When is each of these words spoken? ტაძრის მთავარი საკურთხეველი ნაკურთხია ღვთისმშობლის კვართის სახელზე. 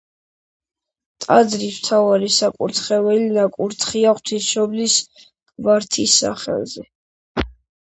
ტაძრის 1.25 1.77
მთავარი 1.81 2.29
საკურთხეველი 2.37 3.29
ნაკურთხია 3.37 4.15
ღვთისმშობლის 4.21 4.99
კვართის 5.21 6.19
სახელზე. 6.25 6.91